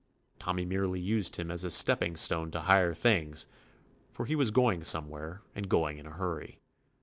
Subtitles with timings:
[0.39, 1.69] Tommy merely used him as "a.
[1.69, 3.45] step ping stone to higher things,"
[4.11, 6.59] for he was going somewhere and going in a hurry.